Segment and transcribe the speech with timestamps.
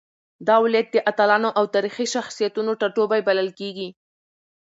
[0.47, 3.89] دا ولايت د اتلانو او تاريخي شخصيتونو ټاټوبی بلل کېږي.